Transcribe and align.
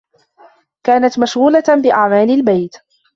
كانت 0.85 1.19
مشغولة 1.19 1.63
بأعمال 1.83 2.31
البيت. 2.31 2.75